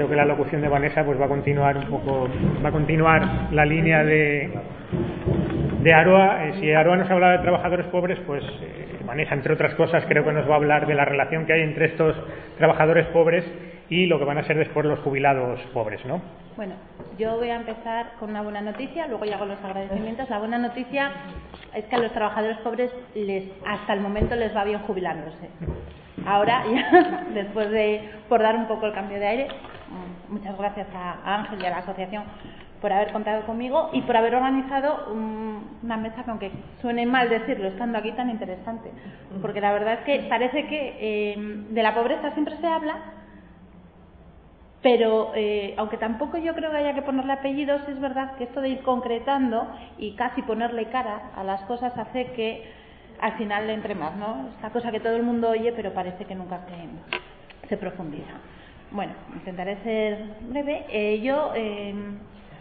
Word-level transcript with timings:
creo 0.00 0.08
que 0.08 0.16
la 0.16 0.24
locución 0.24 0.62
de 0.62 0.68
Vanessa 0.68 1.04
pues 1.04 1.20
va 1.20 1.26
a 1.26 1.28
continuar 1.28 1.76
un 1.76 1.84
poco, 1.84 2.26
va 2.64 2.70
a 2.70 2.72
continuar 2.72 3.52
la 3.52 3.66
línea 3.66 4.02
de, 4.02 4.50
de 5.82 5.92
Aroa. 5.92 6.46
Eh, 6.46 6.54
si 6.58 6.72
Aroa 6.72 6.96
nos 6.96 7.10
habla 7.10 7.32
de 7.32 7.38
trabajadores 7.40 7.84
pobres, 7.88 8.18
pues 8.26 8.42
eh, 8.62 8.96
Vanessa, 9.04 9.34
entre 9.34 9.52
otras 9.52 9.74
cosas, 9.74 10.02
creo 10.08 10.24
que 10.24 10.32
nos 10.32 10.48
va 10.48 10.54
a 10.54 10.56
hablar 10.56 10.86
de 10.86 10.94
la 10.94 11.04
relación 11.04 11.44
que 11.44 11.52
hay 11.52 11.60
entre 11.60 11.84
estos 11.84 12.16
trabajadores 12.56 13.08
pobres 13.08 13.44
y 13.90 14.06
lo 14.06 14.18
que 14.18 14.24
van 14.24 14.38
a 14.38 14.44
ser 14.44 14.56
después 14.56 14.86
los 14.86 15.00
jubilados 15.00 15.60
pobres, 15.74 16.02
¿no? 16.06 16.22
Bueno, 16.56 16.76
yo 17.18 17.36
voy 17.36 17.50
a 17.50 17.56
empezar 17.56 18.12
con 18.18 18.30
una 18.30 18.40
buena 18.40 18.62
noticia, 18.62 19.06
luego 19.06 19.26
ya 19.26 19.36
hago 19.36 19.44
los 19.44 19.62
agradecimientos. 19.62 20.30
La 20.30 20.38
buena 20.38 20.56
noticia 20.56 21.10
es 21.74 21.84
que 21.84 21.96
a 21.96 21.98
los 21.98 22.12
trabajadores 22.12 22.56
pobres 22.58 22.90
les, 23.14 23.44
hasta 23.66 23.92
el 23.92 24.00
momento 24.00 24.34
les 24.34 24.56
va 24.56 24.64
bien 24.64 24.78
jubilándose. 24.78 25.50
Ahora, 26.26 26.64
ya, 26.72 27.26
después 27.34 27.70
de, 27.70 28.08
por 28.30 28.42
dar 28.42 28.56
un 28.56 28.66
poco 28.66 28.86
el 28.86 28.92
cambio 28.92 29.18
de 29.18 29.26
aire, 29.26 29.48
muchas 30.30 30.56
gracias 30.56 30.86
a 30.94 31.34
Ángel 31.34 31.62
y 31.62 31.66
a 31.66 31.70
la 31.70 31.78
asociación 31.78 32.24
por 32.80 32.92
haber 32.92 33.12
contado 33.12 33.44
conmigo 33.44 33.90
y 33.92 34.02
por 34.02 34.16
haber 34.16 34.34
organizado 34.34 35.12
una 35.12 35.96
mesa 35.96 36.24
que 36.24 36.30
aunque 36.30 36.50
suene 36.80 37.04
mal 37.04 37.28
decirlo 37.28 37.68
estando 37.68 37.98
aquí 37.98 38.12
tan 38.12 38.30
interesante 38.30 38.90
porque 39.42 39.60
la 39.60 39.72
verdad 39.72 39.94
es 39.94 40.00
que 40.00 40.28
parece 40.28 40.66
que 40.66 40.96
eh, 40.98 41.34
de 41.70 41.82
la 41.82 41.94
pobreza 41.94 42.32
siempre 42.32 42.56
se 42.56 42.66
habla 42.66 42.96
pero 44.82 45.32
eh, 45.34 45.74
aunque 45.76 45.98
tampoco 45.98 46.38
yo 46.38 46.54
creo 46.54 46.70
que 46.70 46.78
haya 46.78 46.94
que 46.94 47.02
ponerle 47.02 47.34
apellidos, 47.34 47.82
es 47.88 48.00
verdad 48.00 48.36
que 48.36 48.44
esto 48.44 48.60
de 48.60 48.70
ir 48.70 48.82
concretando 48.82 49.66
y 49.98 50.14
casi 50.14 50.42
ponerle 50.42 50.86
cara 50.86 51.32
a 51.36 51.44
las 51.44 51.60
cosas 51.62 51.96
hace 51.98 52.32
que 52.32 52.64
al 53.20 53.32
final 53.36 53.66
le 53.66 53.74
entre 53.74 53.94
más, 53.94 54.16
¿no? 54.16 54.48
Esta 54.56 54.70
cosa 54.70 54.90
que 54.90 55.00
todo 55.00 55.14
el 55.16 55.22
mundo 55.22 55.50
oye, 55.50 55.72
pero 55.72 55.92
parece 55.92 56.24
que 56.24 56.34
nunca 56.34 56.60
se 57.68 57.76
profundiza. 57.76 58.32
Bueno, 58.92 59.12
intentaré 59.34 59.76
ser 59.84 60.18
breve. 60.40 60.84
Eh, 60.90 61.20
yo, 61.20 61.52
eh, 61.54 61.94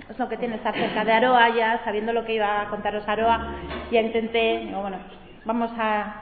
es 0.09 0.19
lo 0.19 0.29
que 0.29 0.37
tiene 0.37 0.55
estar 0.55 0.75
cerca 0.75 1.03
de 1.03 1.11
Aroa 1.11 1.49
ya, 1.55 1.81
sabiendo 1.83 2.13
lo 2.13 2.23
que 2.23 2.35
iba 2.35 2.61
a 2.61 2.69
contaros 2.69 3.07
Aroa, 3.07 3.55
ya 3.91 4.01
intenté, 4.01 4.59
digo, 4.65 4.81
bueno, 4.81 4.97
vamos 5.45 5.71
a 5.79 6.21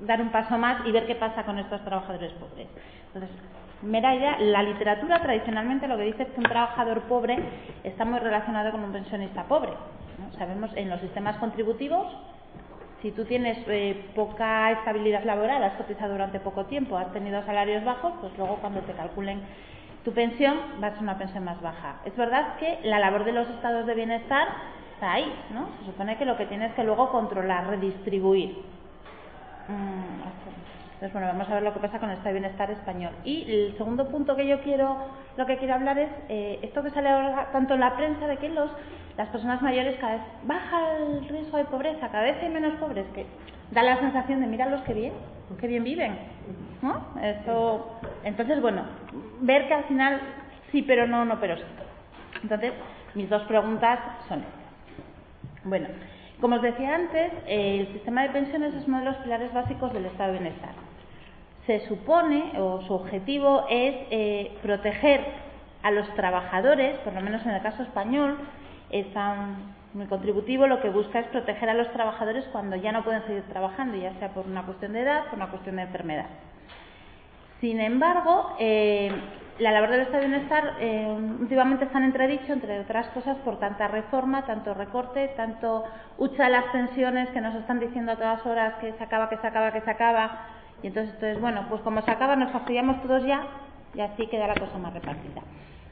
dar 0.00 0.20
un 0.20 0.30
paso 0.30 0.56
más 0.58 0.86
y 0.86 0.92
ver 0.92 1.06
qué 1.06 1.16
pasa 1.16 1.42
con 1.42 1.58
estos 1.58 1.84
trabajadores 1.84 2.32
pobres. 2.34 2.68
Entonces, 3.06 3.30
mera 3.82 4.14
idea, 4.14 4.38
la 4.38 4.62
literatura 4.62 5.20
tradicionalmente 5.20 5.88
lo 5.88 5.96
que 5.96 6.04
dice 6.04 6.22
es 6.22 6.28
que 6.28 6.38
un 6.38 6.46
trabajador 6.46 7.02
pobre 7.02 7.36
está 7.82 8.04
muy 8.04 8.20
relacionado 8.20 8.70
con 8.70 8.84
un 8.84 8.92
pensionista 8.92 9.44
pobre. 9.44 9.72
Sabemos 10.38 10.70
en 10.76 10.88
los 10.88 11.00
sistemas 11.00 11.36
contributivos, 11.38 12.06
si 13.02 13.12
tú 13.12 13.24
tienes 13.24 13.58
eh, 13.68 14.10
poca 14.14 14.72
estabilidad 14.72 15.24
laboral, 15.24 15.62
has 15.62 15.74
cotizado 15.74 16.12
durante 16.12 16.40
poco 16.40 16.66
tiempo, 16.66 16.96
has 16.96 17.12
tenido 17.12 17.44
salarios 17.44 17.84
bajos, 17.84 18.12
pues 18.20 18.36
luego 18.36 18.56
cuando 18.56 18.80
te 18.80 18.92
calculen 18.92 19.40
tu 20.04 20.12
pensión 20.12 20.56
va 20.82 20.88
a 20.88 20.92
ser 20.92 21.02
una 21.02 21.18
pensión 21.18 21.44
más 21.44 21.60
baja. 21.60 21.96
Es 22.04 22.16
verdad 22.16 22.56
que 22.58 22.78
la 22.84 22.98
labor 22.98 23.24
de 23.24 23.32
los 23.32 23.48
estados 23.50 23.84
de 23.86 23.94
bienestar 23.94 24.48
está 24.94 25.12
ahí, 25.12 25.32
¿no? 25.52 25.68
Se 25.80 25.86
supone 25.86 26.16
que 26.16 26.24
lo 26.24 26.36
que 26.36 26.46
tienes 26.46 26.72
que 26.74 26.82
luego 26.82 27.10
controlar, 27.10 27.66
redistribuir. 27.66 28.56
Mm, 29.68 30.07
entonces, 30.98 31.12
bueno, 31.12 31.28
vamos 31.28 31.48
a 31.48 31.54
ver 31.54 31.62
lo 31.62 31.72
que 31.72 31.78
pasa 31.78 32.00
con 32.00 32.10
este 32.10 32.32
bienestar 32.32 32.68
español. 32.72 33.12
Y 33.22 33.44
el 33.48 33.76
segundo 33.78 34.08
punto 34.08 34.34
que 34.34 34.48
yo 34.48 34.60
quiero, 34.62 34.96
lo 35.36 35.46
que 35.46 35.56
quiero 35.58 35.74
hablar 35.74 35.96
es 35.96 36.08
eh, 36.28 36.58
esto 36.62 36.82
que 36.82 36.90
sale 36.90 37.08
ahora 37.08 37.50
tanto 37.52 37.74
en 37.74 37.80
la 37.80 37.94
prensa 37.94 38.26
de 38.26 38.36
que 38.38 38.48
los, 38.48 38.68
las 39.16 39.28
personas 39.28 39.62
mayores 39.62 39.96
cada 40.00 40.14
vez 40.14 40.22
baja 40.42 40.96
el 40.96 41.28
riesgo 41.28 41.56
de 41.56 41.66
pobreza, 41.66 42.08
cada 42.08 42.24
vez 42.24 42.42
hay 42.42 42.48
menos 42.48 42.74
pobres, 42.80 43.06
que 43.14 43.26
da 43.70 43.84
la 43.84 43.96
sensación 44.00 44.40
de 44.40 44.66
los 44.66 44.80
que 44.82 44.92
bien, 44.92 45.12
qué 45.60 45.68
bien 45.68 45.84
viven. 45.84 46.18
¿no? 46.82 47.00
Esto, 47.22 48.00
entonces, 48.24 48.60
bueno, 48.60 48.82
ver 49.42 49.68
que 49.68 49.74
al 49.74 49.84
final 49.84 50.20
sí, 50.72 50.82
pero 50.82 51.06
no, 51.06 51.24
no, 51.24 51.38
pero 51.38 51.58
sí. 51.58 51.62
Entonces, 52.42 52.72
mis 53.14 53.30
dos 53.30 53.42
preguntas 53.44 54.00
son 54.28 54.40
estas. 54.40 55.62
Bueno, 55.62 55.86
como 56.40 56.56
os 56.56 56.62
decía 56.62 56.92
antes, 56.92 57.30
el 57.46 57.86
sistema 57.92 58.22
de 58.22 58.30
pensiones 58.30 58.74
es 58.74 58.88
uno 58.88 58.98
de 58.98 59.04
los 59.04 59.16
pilares 59.18 59.52
básicos 59.54 59.92
del 59.92 60.06
estado 60.06 60.32
de 60.32 60.40
bienestar 60.40 60.87
se 61.68 61.86
supone, 61.86 62.54
o 62.58 62.80
su 62.86 62.94
objetivo 62.94 63.66
es 63.68 63.94
eh, 64.10 64.56
proteger 64.62 65.20
a 65.82 65.90
los 65.90 66.08
trabajadores, 66.14 66.98
por 67.00 67.12
lo 67.12 67.20
menos 67.20 67.44
en 67.44 67.52
el 67.52 67.60
caso 67.60 67.82
español, 67.82 68.38
es 68.88 69.06
muy 69.92 70.06
contributivo, 70.06 70.66
lo 70.66 70.80
que 70.80 70.88
busca 70.88 71.18
es 71.18 71.26
proteger 71.26 71.68
a 71.68 71.74
los 71.74 71.92
trabajadores 71.92 72.46
cuando 72.52 72.74
ya 72.76 72.90
no 72.90 73.04
pueden 73.04 73.22
seguir 73.26 73.42
trabajando, 73.42 73.98
ya 73.98 74.14
sea 74.14 74.30
por 74.30 74.46
una 74.46 74.62
cuestión 74.62 74.94
de 74.94 75.02
edad, 75.02 75.26
por 75.26 75.34
una 75.34 75.48
cuestión 75.48 75.76
de 75.76 75.82
enfermedad. 75.82 76.26
Sin 77.60 77.80
embargo, 77.80 78.56
eh, 78.58 79.12
la 79.58 79.70
labor 79.70 79.90
del 79.90 80.00
Estado 80.00 80.22
de 80.22 80.28
Bienestar 80.28 80.74
eh, 80.80 81.18
últimamente 81.38 81.84
está 81.84 81.98
en 81.98 82.04
entredicho, 82.04 82.50
entre 82.50 82.80
otras 82.80 83.08
cosas, 83.08 83.36
por 83.44 83.58
tanta 83.58 83.88
reforma, 83.88 84.46
tanto 84.46 84.72
recorte, 84.72 85.28
tanto 85.36 85.84
hucha 86.16 86.44
de 86.44 86.50
las 86.50 86.64
pensiones 86.72 87.28
que 87.28 87.42
nos 87.42 87.54
están 87.56 87.78
diciendo 87.78 88.12
a 88.12 88.16
todas 88.16 88.46
horas 88.46 88.74
que 88.80 88.94
se 88.94 89.04
acaba, 89.04 89.28
que 89.28 89.36
se 89.36 89.46
acaba, 89.46 89.70
que 89.70 89.82
se 89.82 89.90
acaba, 89.90 90.46
y 90.82 90.88
entonces, 90.88 91.14
entonces, 91.14 91.40
bueno, 91.40 91.66
pues 91.68 91.82
como 91.82 92.02
se 92.02 92.10
acaba, 92.10 92.36
nos 92.36 92.52
fastidiamos 92.52 93.02
todos 93.02 93.24
ya 93.24 93.46
y 93.94 94.00
así 94.00 94.26
queda 94.26 94.46
la 94.46 94.54
cosa 94.54 94.78
más 94.78 94.92
repartida. 94.92 95.42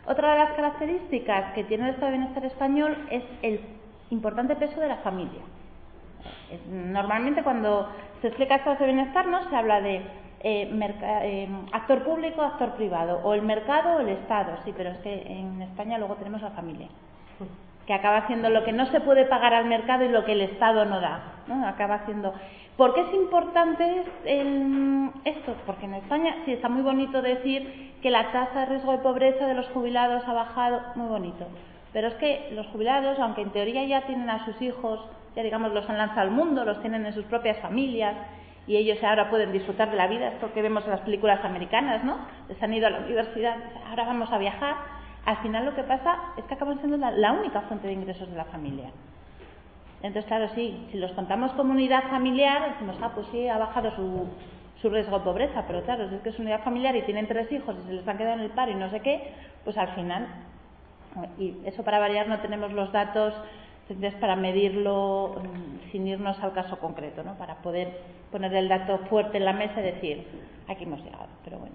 Otra 0.07 0.33
de 0.33 0.39
las 0.39 0.53
características 0.53 1.53
que 1.55 1.65
tiene 1.65 1.85
el 1.85 1.91
Estado 1.91 2.13
de 2.13 2.19
Bienestar 2.19 2.45
español 2.45 2.97
es 3.11 3.25
el 3.43 3.61
importante 4.11 4.55
peso 4.55 4.81
de 4.81 4.89
la 4.89 4.97
familia. 4.99 5.41
Normalmente 6.71 7.43
cuando 7.43 7.89
se 8.21 8.29
explica 8.29 8.57
Estado 8.57 8.77
de 8.77 8.87
Bienestar 8.87 9.27
no 9.27 9.49
se 9.49 9.57
habla 9.57 9.81
de 9.81 9.97
eh, 10.41 10.99
eh, 11.03 11.49
actor 11.73 12.05
público, 12.05 12.43
actor 12.43 12.75
privado, 12.75 13.21
o 13.25 13.35
el 13.35 13.43
mercado 13.43 13.97
o 13.97 14.01
el 14.01 14.11
Estado, 14.11 14.57
sí, 14.65 14.73
pero 14.77 14.91
es 14.91 14.99
que 14.99 15.23
en 15.27 15.63
España 15.63 15.99
luego 15.99 16.15
tenemos 16.15 16.41
la 16.43 16.51
familia, 16.51 16.89
que 17.87 17.95
acaba 17.95 18.19
haciendo 18.19 18.51
lo 18.51 18.65
que 18.65 18.73
no 18.73 18.87
se 18.87 19.01
puede 19.01 19.25
pagar 19.25 19.55
al 19.55 19.67
mercado 19.67 20.05
y 20.05 20.09
lo 20.09 20.25
que 20.25 20.33
el 20.33 20.43
Estado 20.43 20.85
no 20.85 21.01
da, 21.01 21.21
¿no? 21.49 21.67
acaba 21.67 21.97
haciendo 21.97 22.33
¿Por 22.77 22.93
qué 22.93 23.01
es 23.01 23.15
importante 23.15 24.05
esto? 25.25 25.55
Porque 25.65 25.87
en 25.87 25.95
España 25.95 26.37
sí 26.45 26.53
está 26.53 26.69
muy 26.69 26.83
bonito 26.83 27.23
decir 27.23 27.95
que 28.03 28.11
la 28.11 28.31
tasa 28.33 28.61
de 28.61 28.67
riesgo 28.67 28.93
de 28.93 28.99
pobreza 28.99 29.47
de 29.47 29.55
los 29.55 29.67
jubilados 29.69 30.23
ha 30.29 30.33
bajado, 30.35 30.83
muy 30.95 31.09
bonito. 31.09 31.47
Pero 31.95 32.09
es 32.09 32.15
que 32.15 32.51
los 32.53 32.67
jubilados, 32.67 33.19
aunque 33.19 33.41
en 33.41 33.51
teoría 33.51 33.83
ya 33.85 34.03
tienen 34.03 34.29
a 34.29 34.45
sus 34.45 34.61
hijos, 34.61 35.01
ya 35.35 35.43
digamos 35.43 35.73
los 35.73 35.89
han 35.89 35.97
lanzado 35.97 36.21
al 36.21 36.31
mundo, 36.31 36.67
los 36.67 36.81
tienen 36.83 37.07
en 37.07 37.15
sus 37.15 37.25
propias 37.25 37.59
familias 37.61 38.15
y 38.67 38.77
ellos 38.77 39.03
ahora 39.03 39.31
pueden 39.31 39.53
disfrutar 39.53 39.91
de 39.91 39.97
la 39.97 40.07
vida, 40.07 40.29
esto 40.29 40.53
que 40.53 40.61
vemos 40.61 40.85
en 40.85 40.91
las 40.91 41.01
películas 41.01 41.43
americanas, 41.45 42.05
¿no? 42.05 42.19
Les 42.49 42.63
han 42.63 42.75
ido 42.75 42.89
a 42.89 42.91
la 42.91 42.99
universidad, 42.99 43.57
ahora 43.89 44.05
vamos 44.05 44.31
a 44.31 44.37
viajar. 44.37 44.77
Al 45.25 45.39
final 45.39 45.65
lo 45.65 45.75
que 45.75 45.83
pasa 45.83 46.19
es 46.37 46.45
que 46.45 46.55
acaban 46.55 46.79
siendo 46.81 46.99
la 46.99 47.33
única 47.33 47.63
fuente 47.63 47.87
de 47.87 47.95
ingresos 47.95 48.29
de 48.31 48.37
la 48.37 48.45
familia. 48.45 48.91
Entonces, 50.07 50.29
claro, 50.29 50.49
sí, 50.55 50.87
si 50.93 50.99
los 50.99 51.11
contamos 51.13 51.51
como 51.53 51.73
unidad 51.73 52.05
familiar, 52.11 52.73
decimos, 52.73 52.97
ah, 53.03 53.11
pues 53.15 53.27
sí, 53.33 53.49
ha 53.49 53.59
bajado 53.59 53.91
su, 53.97 54.29
su 54.81 54.89
riesgo 54.89 55.19
de 55.19 55.25
pobreza, 55.25 55.65
pero 55.67 55.83
claro, 55.83 56.09
si 56.09 56.15
es 56.15 56.21
que 56.23 56.29
es 56.29 56.39
unidad 56.39 56.63
familiar 56.63 56.95
y 56.95 57.03
tienen 57.03 57.27
tres 57.27 57.51
hijos 57.51 57.75
y 57.83 57.87
se 57.89 57.95
les 57.95 58.07
han 58.07 58.17
quedado 58.17 58.37
en 58.37 58.43
el 58.43 58.51
paro 58.51 58.71
y 58.71 58.77
no 58.77 58.89
sé 58.91 59.01
qué, 59.01 59.33
pues 59.65 59.77
al 59.77 59.89
final, 59.95 60.29
y 61.39 61.57
eso 61.65 61.83
para 61.83 61.99
variar 61.99 62.29
no 62.29 62.39
tenemos 62.39 62.73
los 62.73 62.93
datos 62.93 63.35
para 64.21 64.37
medirlo 64.37 65.37
mm, 65.43 65.91
sin 65.91 66.07
irnos 66.07 66.41
al 66.43 66.53
caso 66.53 66.79
concreto, 66.79 67.23
¿no? 67.23 67.35
para 67.35 67.57
poder 67.57 68.01
poner 68.31 68.55
el 68.55 68.69
dato 68.69 68.99
fuerte 69.09 69.39
en 69.39 69.45
la 69.45 69.53
mesa 69.53 69.81
y 69.81 69.85
decir, 69.85 70.27
aquí 70.69 70.85
hemos 70.85 71.03
llegado. 71.03 71.29
Pero 71.45 71.59
bueno, 71.59 71.75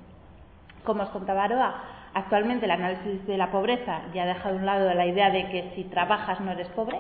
como 0.84 1.04
os 1.04 1.10
contaba 1.10 1.46
Aroa, 1.46 1.84
actualmente 2.14 2.66
el 2.66 2.72
análisis 2.72 3.26
de 3.28 3.38
la 3.38 3.52
pobreza 3.52 4.02
ya 4.14 4.24
ha 4.24 4.28
dejado 4.28 4.56
a 4.56 4.58
un 4.58 4.66
lado 4.66 4.94
la 4.94 5.06
idea 5.06 5.30
de 5.32 5.50
que 5.50 5.72
si 5.76 5.86
trabajas 5.86 6.40
no 6.42 6.52
eres 6.52 6.68
pobre, 6.70 7.00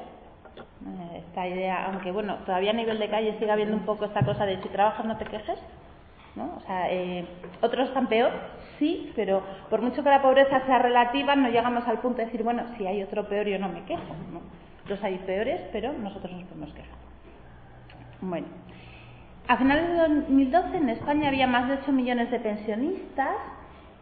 esta 1.16 1.48
idea, 1.48 1.86
aunque 1.86 2.12
bueno, 2.12 2.38
todavía 2.46 2.72
a 2.72 2.74
nivel 2.74 3.00
de 3.00 3.10
calle 3.10 3.38
sigue 3.40 3.52
habiendo 3.52 3.78
un 3.78 3.86
poco 3.86 4.06
esta 4.06 4.26
cosa 4.26 4.46
de 4.46 4.62
si 4.62 4.70
trabajas 4.70 5.06
no 5.06 5.18
te 5.18 5.26
quejes, 5.26 5.60
¿no? 6.36 6.56
O 6.58 6.62
sea, 6.62 6.92
eh, 6.92 7.26
otros 7.62 7.90
están 7.90 8.08
peor, 8.08 8.32
sí, 8.80 9.12
pero 9.16 9.44
por 9.70 9.82
mucho 9.82 10.04
que 10.04 10.10
la 10.10 10.22
pobreza 10.22 10.66
sea 10.66 10.80
relativa, 10.80 11.36
no 11.36 11.50
llegamos 11.50 11.88
al 11.88 12.00
punto 12.00 12.18
de 12.18 12.26
decir, 12.26 12.44
bueno, 12.44 12.64
si 12.78 12.88
hay 12.88 13.04
otro 13.04 13.28
peor 13.28 13.48
yo 13.48 13.60
no 13.60 13.70
me 13.70 13.84
quejo, 13.84 14.16
¿no? 14.32 14.42
Los 14.88 15.04
hay 15.04 15.18
peores, 15.20 15.62
pero 15.72 15.94
nosotros 15.94 16.32
nos 16.34 16.44
podemos 16.46 16.74
quejar. 16.74 16.98
Bueno, 18.22 18.48
a 19.48 19.58
finales 19.58 19.88
de 19.88 19.96
2012 19.96 20.78
en 20.78 20.90
España 20.90 21.28
había 21.28 21.48
más 21.48 21.68
de 21.68 21.76
8 21.76 21.92
millones 21.92 22.32
de 22.32 22.40
pensionistas 22.40 23.36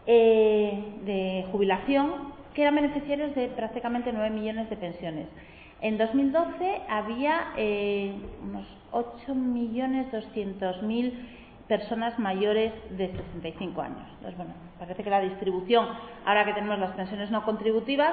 eh, 0.05 0.95
de 1.05 1.45
jubilación 1.51 2.33
que 2.53 2.61
eran 2.61 2.75
beneficiarios 2.75 3.35
de 3.35 3.47
prácticamente 3.49 4.11
9 4.11 4.29
millones 4.29 4.69
de 4.69 4.75
pensiones. 4.75 5.27
En 5.81 5.97
2012 5.97 6.81
había 6.89 7.53
eh, 7.55 8.13
unos 8.43 8.67
8.200.000 8.91 11.13
personas 11.67 12.19
mayores 12.19 12.73
de 12.97 13.07
65 13.07 13.81
años. 13.81 14.05
Entonces, 14.15 14.35
bueno, 14.37 14.51
parece 14.77 15.01
que 15.03 15.09
la 15.09 15.21
distribución, 15.21 15.87
ahora 16.25 16.43
que 16.43 16.51
tenemos 16.53 16.77
las 16.79 16.91
pensiones 16.91 17.31
no 17.31 17.45
contributivas, 17.45 18.11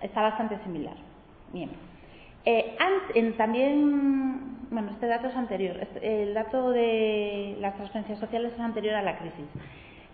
está 0.00 0.22
bastante 0.22 0.56
similar. 0.64 0.94
Bien. 1.52 1.68
Eh, 2.44 2.76
también, 3.36 4.68
bueno, 4.70 4.90
este 4.92 5.06
dato 5.06 5.28
es 5.28 5.36
anterior. 5.36 5.76
Este, 5.80 6.22
el 6.22 6.34
dato 6.34 6.70
de 6.70 7.56
las 7.60 7.74
transferencias 7.74 8.18
sociales 8.18 8.52
es 8.54 8.60
anterior 8.60 8.94
a 8.94 9.02
la 9.02 9.18
crisis. 9.18 9.46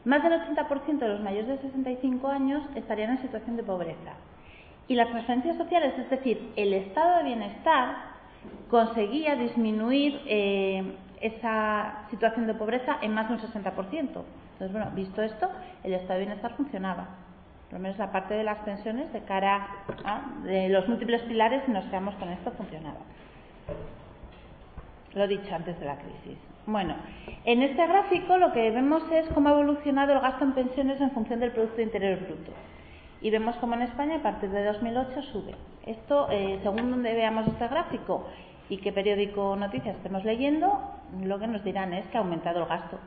más 0.04 0.22
del 0.22 0.32
80% 0.32 0.98
de 0.98 1.08
los 1.08 1.20
mayores 1.20 1.48
de 1.48 1.58
65 1.58 2.28
años 2.28 2.62
estarían 2.74 3.10
en 3.10 3.22
situación 3.22 3.56
de 3.56 3.62
pobreza. 3.62 4.14
Y 4.88 4.94
las 4.94 5.11
transferencias 5.11 5.56
sociales, 5.56 5.94
es 5.99 6.11
decir, 6.11 6.52
el 6.56 6.73
estado 6.73 7.19
de 7.19 7.25
bienestar, 7.25 7.96
conseguía 8.70 9.37
disminuir 9.37 10.20
eh, 10.26 10.82
esa 11.20 12.06
situación 12.11 12.46
de 12.46 12.55
pobreza 12.55 12.99
en 13.02 13.12
más 13.12 13.29
de 13.29 13.35
un 13.35 13.40
60%. 13.40 13.64
Entonces, 13.94 14.73
bueno, 14.73 14.90
visto 14.94 15.23
esto, 15.23 15.49
el 15.85 15.93
estado 15.93 16.14
de 16.14 16.26
bienestar 16.26 16.56
funcionaba. 16.56 17.08
Por 17.69 17.75
lo 17.75 17.82
menos 17.82 17.99
la 17.99 18.11
parte 18.11 18.35
de 18.35 18.44
las 18.44 18.58
pensiones 18.61 19.12
de 19.12 19.20
cara 19.25 19.69
a 20.05 20.23
de 20.44 20.70
los 20.70 20.88
múltiples 20.88 21.20
pilares, 21.23 21.62
si 21.67 21.70
nos 21.70 21.85
quedamos 21.87 22.14
con 22.14 22.31
esto, 22.31 22.50
funcionaba. 22.52 23.00
Lo 25.14 25.26
dicho 25.26 25.55
antes 25.55 25.79
de 25.79 25.87
la 25.87 25.96
crisis. 25.96 26.38
Bueno, 26.67 26.94
en 27.44 27.62
este 27.62 27.87
gráfico 27.87 28.38
lo 28.38 28.52
que 28.52 28.70
vemos 28.70 29.02
es 29.11 29.29
cómo 29.29 29.49
ha 29.49 29.52
evolucionado 29.52 30.12
el 30.14 30.20
gasto 30.20 30.44
en 30.44 30.52
pensiones 30.52 31.00
en 31.00 31.11
función 31.11 31.40
del 31.40 31.52
Producto 31.52 31.81
Interior 31.81 32.19
Bruto. 32.20 32.52
Y 33.20 33.30
vemos 33.30 33.56
cómo 33.56 33.74
en 33.74 33.82
España 33.82 34.16
a 34.16 34.22
partir 34.22 34.50
de 34.50 34.64
2008 34.64 35.22
sube. 35.32 35.54
Esto, 35.86 36.28
eh, 36.30 36.60
según 36.62 36.90
donde 36.90 37.14
veamos 37.14 37.46
este 37.48 37.66
gráfico 37.66 38.26
y 38.68 38.78
qué 38.78 38.92
periódico 38.92 39.56
noticias 39.56 39.96
estemos 39.96 40.24
leyendo, 40.24 40.80
lo 41.22 41.38
que 41.38 41.46
nos 41.46 41.64
dirán 41.64 41.92
es 41.94 42.06
que 42.06 42.18
ha 42.18 42.20
aumentado 42.20 42.60
el 42.60 42.66
gasto. 42.66 42.98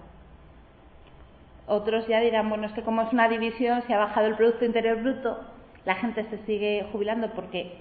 Otros 1.68 2.08
ya 2.08 2.20
dirán, 2.20 2.50
bueno, 2.50 2.66
es 2.66 2.74
que 2.74 2.82
como 2.82 3.04
es 3.04 3.14
una 3.14 3.30
división, 3.30 3.84
se 3.84 3.94
ha 3.94 4.00
bajado 4.00 4.28
el 4.28 4.36
Producto 4.36 4.66
Interior 4.66 5.02
Bruto, 5.02 5.40
la 5.86 5.96
gente 5.96 6.26
se 6.30 6.40
sigue 6.46 6.88
jubilando 6.92 7.30
porque 7.30 7.78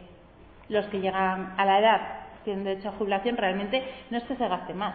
los 0.68 0.86
que 0.86 1.00
llegan 1.00 1.54
a 1.56 1.64
la 1.64 1.78
edad 1.80 2.00
tienen 2.44 2.64
derecho 2.64 2.90
a 2.90 2.92
jubilación, 2.92 3.36
realmente 3.36 3.82
no 4.10 4.18
es 4.18 4.24
que 4.24 4.36
se 4.36 4.48
gaste 4.48 4.74
más, 4.74 4.94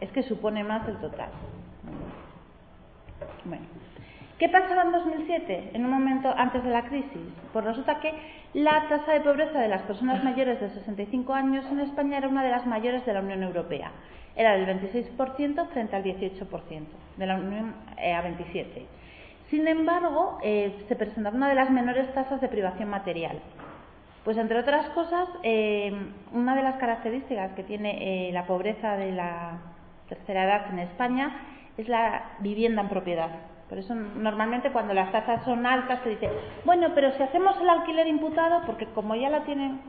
es 0.00 0.10
que 0.10 0.22
supone 0.22 0.64
más 0.64 0.86
del 0.86 0.96
total. 0.96 1.28
Bueno, 3.44 3.64
¿qué 4.38 4.48
pasaba 4.48 4.82
en 4.82 4.92
2007, 4.92 5.70
en 5.74 5.84
un 5.84 5.90
momento 5.90 6.32
antes 6.36 6.62
de 6.64 6.70
la 6.70 6.84
crisis? 6.84 7.20
Pues 7.52 7.64
resulta 7.64 8.00
que 8.00 8.12
la 8.54 8.88
tasa 8.88 9.12
de 9.12 9.20
pobreza 9.20 9.58
de 9.58 9.68
las 9.68 9.82
personas 9.82 10.22
mayores 10.22 10.60
de 10.60 10.70
65 10.70 11.34
años 11.34 11.64
en 11.70 11.80
España 11.80 12.18
era 12.18 12.28
una 12.28 12.44
de 12.44 12.50
las 12.50 12.66
mayores 12.66 13.04
de 13.04 13.12
la 13.12 13.20
Unión 13.20 13.42
Europea. 13.42 13.90
Era 14.36 14.56
del 14.56 14.66
26% 14.66 15.68
frente 15.68 15.96
al 15.96 16.04
18%, 16.04 16.48
de 17.16 17.26
la 17.26 17.36
Unión 17.36 17.74
eh, 17.98 18.12
a 18.12 18.22
27%. 18.24 18.86
Sin 19.50 19.68
embargo, 19.68 20.38
eh, 20.42 20.84
se 20.88 20.96
presentaba 20.96 21.36
una 21.36 21.48
de 21.48 21.54
las 21.54 21.70
menores 21.70 22.12
tasas 22.14 22.40
de 22.40 22.48
privación 22.48 22.88
material. 22.88 23.38
Pues 24.24 24.36
entre 24.38 24.58
otras 24.58 24.88
cosas, 24.90 25.28
eh, 25.42 25.92
una 26.32 26.56
de 26.56 26.62
las 26.62 26.76
características 26.76 27.52
que 27.52 27.62
tiene 27.62 28.30
la 28.32 28.46
pobreza 28.46 28.96
de 28.96 29.12
la 29.12 29.58
tercera 30.08 30.44
edad 30.44 30.72
en 30.72 30.78
España 30.78 31.30
es 31.76 31.88
la 31.88 32.36
vivienda 32.40 32.82
en 32.82 32.88
propiedad. 32.88 33.30
Por 33.68 33.78
eso 33.78 33.94
normalmente 33.94 34.70
cuando 34.70 34.92
las 34.92 35.10
tasas 35.10 35.44
son 35.44 35.66
altas 35.66 36.00
se 36.02 36.10
dice, 36.10 36.30
bueno, 36.64 36.88
pero 36.94 37.12
si 37.12 37.22
hacemos 37.22 37.58
el 37.60 37.68
alquiler 37.68 38.06
imputado, 38.06 38.62
porque 38.66 38.86
como 38.86 39.14
ya 39.14 39.30
la 39.30 39.44
tienen, 39.44 39.80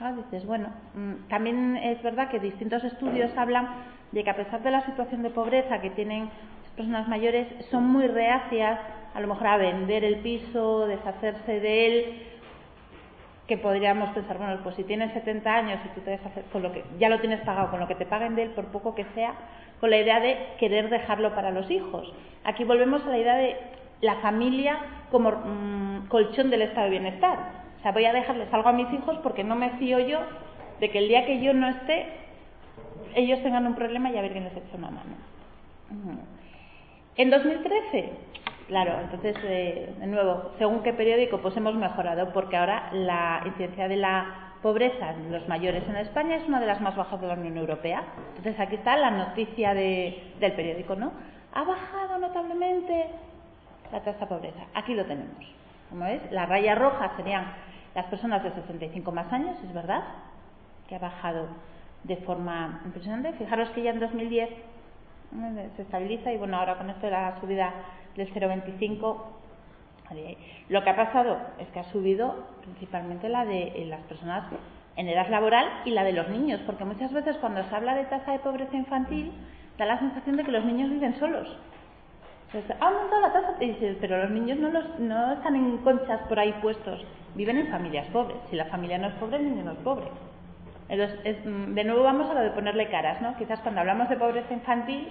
ah, 0.00 0.12
dices, 0.12 0.46
bueno, 0.46 0.68
mm, 0.94 1.28
también 1.28 1.76
es 1.76 2.02
verdad 2.02 2.28
que 2.28 2.38
distintos 2.38 2.82
estudios 2.84 3.30
hablan 3.36 3.68
de 4.12 4.24
que 4.24 4.30
a 4.30 4.36
pesar 4.36 4.62
de 4.62 4.70
la 4.70 4.86
situación 4.86 5.22
de 5.22 5.30
pobreza 5.30 5.80
que 5.80 5.90
tienen 5.90 6.30
las 6.62 6.72
personas 6.76 7.08
mayores, 7.08 7.46
son 7.70 7.84
muy 7.86 8.06
reacias 8.06 8.78
a 9.14 9.20
lo 9.20 9.28
mejor 9.28 9.46
a 9.48 9.56
vender 9.56 10.04
el 10.04 10.20
piso, 10.20 10.86
deshacerse 10.86 11.60
de 11.60 11.86
él, 11.86 12.22
que 13.48 13.56
podríamos 13.56 14.10
pensar, 14.10 14.36
bueno, 14.36 14.60
pues 14.62 14.76
si 14.76 14.84
tienes 14.84 15.10
70 15.14 15.52
años 15.52 15.80
y 15.82 15.88
tú 15.94 16.02
te 16.02 16.14
hacer 16.14 16.44
con 16.52 16.62
lo 16.62 16.70
que 16.70 16.84
ya 16.98 17.08
lo 17.08 17.18
tienes 17.18 17.40
pagado, 17.40 17.70
con 17.70 17.80
lo 17.80 17.88
que 17.88 17.94
te 17.94 18.04
paguen 18.04 18.36
de 18.36 18.42
él, 18.44 18.50
por 18.50 18.66
poco 18.66 18.94
que 18.94 19.06
sea, 19.14 19.32
con 19.80 19.88
la 19.88 19.96
idea 19.96 20.20
de 20.20 20.36
querer 20.60 20.90
dejarlo 20.90 21.34
para 21.34 21.50
los 21.50 21.70
hijos. 21.70 22.12
Aquí 22.44 22.64
volvemos 22.64 23.02
a 23.06 23.08
la 23.08 23.18
idea 23.18 23.36
de 23.36 23.56
la 24.02 24.16
familia 24.16 24.78
como 25.10 25.30
mm, 25.30 26.08
colchón 26.08 26.50
del 26.50 26.62
estado 26.62 26.84
de 26.84 26.90
bienestar. 26.90 27.38
O 27.78 27.82
sea, 27.82 27.92
voy 27.92 28.04
a 28.04 28.12
dejarles 28.12 28.52
algo 28.52 28.68
a 28.68 28.72
mis 28.72 28.92
hijos 28.92 29.18
porque 29.22 29.44
no 29.44 29.56
me 29.56 29.70
fío 29.78 29.98
yo 29.98 30.20
de 30.78 30.90
que 30.90 30.98
el 30.98 31.08
día 31.08 31.24
que 31.24 31.40
yo 31.40 31.54
no 31.54 31.68
esté, 31.68 32.06
ellos 33.14 33.42
tengan 33.42 33.66
un 33.66 33.74
problema 33.74 34.10
y 34.10 34.18
a 34.18 34.22
ver 34.22 34.32
quién 34.32 34.44
les 34.44 34.52
echa 34.52 34.76
una 34.76 34.90
mano. 34.90 35.16
En 37.16 37.30
2013 37.30 38.12
Claro, 38.68 39.00
entonces, 39.00 39.34
eh, 39.44 39.94
de 39.98 40.06
nuevo, 40.06 40.52
según 40.58 40.82
qué 40.82 40.92
periódico, 40.92 41.38
pues 41.38 41.56
hemos 41.56 41.74
mejorado, 41.74 42.34
porque 42.34 42.54
ahora 42.54 42.90
la 42.92 43.40
incidencia 43.46 43.88
de 43.88 43.96
la 43.96 44.52
pobreza 44.62 45.12
en 45.12 45.32
los 45.32 45.48
mayores 45.48 45.84
en 45.88 45.96
España 45.96 46.36
es 46.36 46.46
una 46.46 46.60
de 46.60 46.66
las 46.66 46.78
más 46.82 46.94
bajas 46.94 47.18
de 47.18 47.28
la 47.28 47.32
Unión 47.32 47.56
Europea. 47.56 48.04
Entonces, 48.36 48.60
aquí 48.60 48.74
está 48.74 48.98
la 48.98 49.10
noticia 49.10 49.72
del 49.72 50.52
periódico, 50.52 50.96
¿no? 50.96 51.12
Ha 51.54 51.64
bajado 51.64 52.18
notablemente 52.18 53.06
la 53.90 54.00
tasa 54.00 54.20
de 54.20 54.26
pobreza. 54.26 54.60
Aquí 54.74 54.92
lo 54.94 55.06
tenemos. 55.06 55.46
Como 55.88 56.04
ves, 56.04 56.20
la 56.30 56.44
raya 56.44 56.74
roja 56.74 57.12
serían 57.16 57.46
las 57.94 58.04
personas 58.06 58.44
de 58.44 58.52
65 58.52 59.10
más 59.12 59.32
años, 59.32 59.56
es 59.64 59.72
verdad, 59.72 60.02
que 60.88 60.96
ha 60.96 60.98
bajado 60.98 61.46
de 62.04 62.16
forma 62.16 62.82
impresionante. 62.84 63.32
Fijaros 63.32 63.70
que 63.70 63.82
ya 63.82 63.92
en 63.92 64.00
2010 64.00 64.50
se 65.76 65.82
estabiliza 65.82 66.32
y 66.32 66.38
bueno, 66.38 66.56
ahora 66.56 66.76
con 66.76 66.90
esto 66.90 67.06
de 67.06 67.12
la 67.12 67.38
subida 67.40 67.72
del 68.16 68.32
0,25. 68.32 69.16
Lo 70.70 70.82
que 70.82 70.90
ha 70.90 70.96
pasado 70.96 71.38
es 71.58 71.68
que 71.68 71.80
ha 71.80 71.84
subido 71.84 72.34
principalmente 72.62 73.28
la 73.28 73.44
de 73.44 73.82
eh, 73.82 73.86
las 73.86 74.00
personas 74.02 74.44
en 74.96 75.08
edad 75.08 75.28
laboral 75.28 75.68
y 75.84 75.90
la 75.90 76.02
de 76.02 76.12
los 76.12 76.28
niños, 76.28 76.60
porque 76.66 76.84
muchas 76.84 77.12
veces 77.12 77.36
cuando 77.36 77.62
se 77.62 77.74
habla 77.74 77.94
de 77.94 78.04
tasa 78.04 78.32
de 78.32 78.38
pobreza 78.38 78.74
infantil 78.74 79.32
da 79.76 79.84
la 79.84 79.98
sensación 79.98 80.36
de 80.36 80.44
que 80.44 80.50
los 80.50 80.64
niños 80.64 80.90
viven 80.90 81.14
solos. 81.18 81.56
ha 82.80 82.86
aumentado 82.86 83.20
la 83.20 83.32
tasa, 83.32 83.54
pero 84.00 84.22
los 84.22 84.30
niños 84.30 84.58
no, 84.58 84.70
los, 84.70 84.98
no 84.98 85.34
están 85.34 85.54
en 85.54 85.76
conchas 85.78 86.20
por 86.22 86.38
ahí 86.38 86.52
puestos, 86.62 87.04
viven 87.34 87.58
en 87.58 87.68
familias 87.68 88.08
pobres. 88.08 88.38
Si 88.50 88.56
la 88.56 88.64
familia 88.64 88.98
no 88.98 89.08
es 89.08 89.14
pobre, 89.14 89.36
el 89.36 89.50
niño 89.50 89.64
no 89.64 89.72
es 89.72 89.78
pobre. 89.78 90.06
Entonces, 90.88 91.36
mm, 91.44 91.74
de 91.74 91.84
nuevo 91.84 92.02
vamos 92.02 92.30
a 92.30 92.34
lo 92.34 92.40
de 92.40 92.50
ponerle 92.50 92.88
caras, 92.88 93.20
¿no? 93.20 93.36
Quizás 93.36 93.60
cuando 93.60 93.80
hablamos 93.80 94.08
de 94.08 94.16
pobreza 94.16 94.52
infantil 94.52 95.08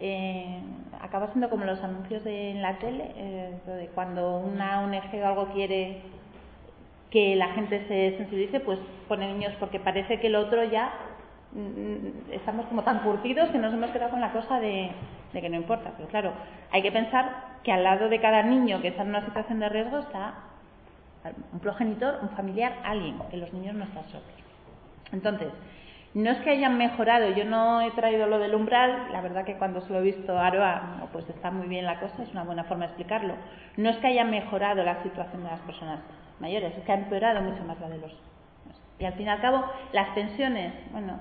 eh, 0.00 0.60
acaba 1.00 1.26
siendo 1.28 1.50
como 1.50 1.64
los 1.64 1.82
anuncios 1.82 2.22
de, 2.24 2.52
en 2.52 2.62
la 2.62 2.78
tele, 2.78 3.12
eh, 3.16 3.58
de 3.66 3.86
cuando 3.88 4.38
una 4.38 4.82
ONG 4.82 5.22
o 5.22 5.26
algo 5.26 5.46
quiere 5.48 6.02
que 7.10 7.34
la 7.36 7.48
gente 7.48 7.84
se 7.88 8.16
sensibilice, 8.16 8.60
pues 8.60 8.78
pone 9.08 9.26
niños 9.32 9.54
porque 9.58 9.80
parece 9.80 10.20
que 10.20 10.28
el 10.28 10.36
otro 10.36 10.62
ya 10.64 10.92
mm, 11.52 12.32
estamos 12.32 12.66
como 12.66 12.84
tan 12.84 13.00
curtidos 13.00 13.48
que 13.50 13.58
nos 13.58 13.72
hemos 13.74 13.90
quedado 13.90 14.10
con 14.10 14.20
la 14.20 14.32
cosa 14.32 14.60
de, 14.60 14.90
que 15.32 15.48
no 15.48 15.56
importa. 15.56 15.92
Pero 15.96 16.08
claro, 16.08 16.32
hay 16.70 16.82
que 16.82 16.92
pensar 16.92 17.58
que 17.64 17.72
al 17.72 17.82
lado 17.82 18.08
de 18.08 18.20
cada 18.20 18.42
niño 18.42 18.80
que 18.80 18.88
está 18.88 19.02
en 19.02 19.08
una 19.08 19.24
situación 19.24 19.58
de 19.58 19.68
riesgo 19.68 19.98
está 19.98 20.34
un 21.52 21.58
progenitor, 21.58 22.20
un 22.22 22.30
familiar, 22.30 22.76
alguien, 22.84 23.18
que 23.30 23.36
los 23.36 23.52
niños 23.52 23.74
no 23.74 23.84
están 23.84 24.04
solos. 24.08 24.47
Entonces, 25.12 25.48
no 26.14 26.30
es 26.30 26.38
que 26.38 26.50
hayan 26.50 26.78
mejorado, 26.78 27.30
yo 27.30 27.44
no 27.44 27.80
he 27.80 27.90
traído 27.92 28.26
lo 28.26 28.38
del 28.38 28.54
umbral, 28.54 29.12
la 29.12 29.20
verdad 29.20 29.44
que 29.44 29.56
cuando 29.56 29.80
se 29.82 29.92
lo 29.92 29.98
he 29.98 30.02
visto 30.02 30.38
a 30.38 30.46
Aroa, 30.46 31.08
pues 31.12 31.28
está 31.28 31.50
muy 31.50 31.68
bien 31.68 31.84
la 31.84 32.00
cosa, 32.00 32.22
es 32.22 32.30
una 32.32 32.44
buena 32.44 32.64
forma 32.64 32.86
de 32.86 32.92
explicarlo. 32.92 33.34
No 33.76 33.90
es 33.90 33.98
que 33.98 34.08
haya 34.08 34.24
mejorado 34.24 34.82
la 34.82 35.02
situación 35.02 35.44
de 35.44 35.50
las 35.50 35.60
personas 35.60 36.00
mayores, 36.40 36.76
es 36.76 36.84
que 36.84 36.92
ha 36.92 36.96
empeorado 36.96 37.42
mucho 37.42 37.62
más 37.64 37.78
la 37.80 37.88
de 37.88 37.98
los. 37.98 38.12
Y 38.98 39.04
al 39.04 39.12
fin 39.14 39.26
y 39.26 39.28
al 39.28 39.40
cabo, 39.40 39.64
las 39.92 40.08
pensiones, 40.10 40.72
bueno, 40.92 41.20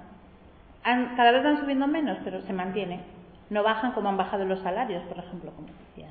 cada 0.84 1.32
vez 1.32 1.44
van 1.44 1.60
subiendo 1.60 1.86
menos, 1.86 2.18
pero 2.24 2.42
se 2.42 2.54
mantienen. 2.54 3.02
No 3.50 3.64
bajan 3.64 3.92
como 3.92 4.10
han 4.10 4.18
bajado 4.18 4.46
los 4.46 4.60
salarios, 4.62 5.04
por 5.04 5.20
ejemplo, 5.20 5.52
como 5.52 5.68
decía. 5.68 6.10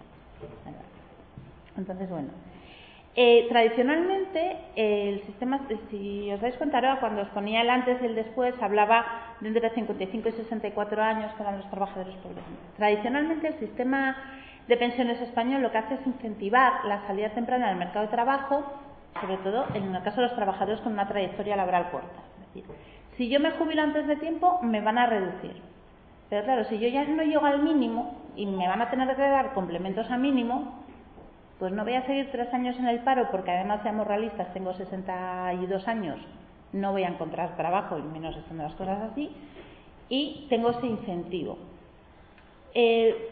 Entonces, 1.77 2.09
bueno. 2.09 2.29
Eh, 3.19 3.47
tradicionalmente, 3.49 4.59
el 4.77 5.23
sistema, 5.23 5.61
si 5.91 6.31
os 6.31 6.39
dais 6.39 6.55
cuenta 6.57 6.77
ahora, 6.77 7.01
cuando 7.01 7.23
os 7.23 7.29
ponía 7.29 7.63
el 7.63 7.71
antes 7.71 7.97
y 8.03 8.05
el 8.05 8.15
después, 8.15 8.55
hablaba 8.61 9.07
de 9.41 9.49
entre 9.49 9.71
55 9.71 10.29
y 10.29 10.33
64 10.33 11.03
años 11.03 11.33
que 11.33 11.43
eran 11.43 11.57
los 11.57 11.71
trabajadores 11.71 12.15
pobres. 12.17 12.45
Tradicionalmente, 12.77 13.49
el 13.49 13.59
sistema 13.59 14.17
de 14.69 14.77
pensiones 14.77 15.19
español 15.23 15.63
lo 15.63 15.73
que 15.73 15.79
hace 15.79 15.95
es 15.95 16.07
incentivar 16.07 16.85
la 16.85 17.07
salida 17.07 17.31
temprana 17.31 17.69
del 17.69 17.79
mercado 17.79 18.05
de 18.05 18.13
trabajo, 18.13 18.65
sobre 19.19 19.39
todo 19.39 19.65
en 19.73 19.95
el 19.95 20.03
caso 20.03 20.21
de 20.21 20.27
los 20.27 20.37
trabajadores 20.37 20.81
con 20.83 20.93
una 20.93 21.09
trayectoria 21.09 21.57
laboral 21.57 21.91
corta. 21.91 22.21
Es 22.35 22.47
decir, 22.49 22.65
si 23.17 23.31
yo 23.31 23.41
me 23.41 23.53
jubilo 23.53 23.81
antes 23.81 24.07
de 24.07 24.17
tiempo, 24.17 24.61
me 24.61 24.83
van 24.83 24.99
a 24.99 25.07
reducir. 25.07 25.63
Pero 26.29 26.45
claro, 26.45 26.65
si 26.65 26.79
yo 26.79 26.89
ya 26.89 27.05
no 27.05 27.23
llego 27.23 27.47
al 27.47 27.63
mínimo 27.63 28.15
y 28.37 28.45
me 28.45 28.69
van 28.69 28.83
a 28.83 28.91
tener 28.91 29.09
que 29.17 29.23
dar 29.23 29.55
complementos 29.55 30.11
a 30.11 30.19
mínimo, 30.19 30.85
pues 31.59 31.73
no 31.73 31.85
voy 31.85 31.95
a 31.95 32.07
seguir 32.07 32.31
tres 32.31 32.53
años 32.53 32.77
en 32.79 32.87
el 32.87 33.01
paro 33.01 33.29
porque 33.31 33.51
además 33.51 33.83
seamos 33.83 34.07
realistas, 34.07 34.53
tengo 34.53 34.75
62 34.75 35.89
años, 35.89 36.19
no 36.73 36.93
voy 36.93 37.05
a 37.05 37.09
encontrar 37.09 37.57
trabajo 37.57 37.99
y 37.99 38.03
menos 38.03 38.37
estando 38.37 38.65
las 38.65 38.75
cosas 38.75 39.11
así, 39.11 39.31
y 40.09 40.47
tengo 40.49 40.71
ese 40.71 40.87
incentivo. 40.87 41.59
Eh, 42.75 43.31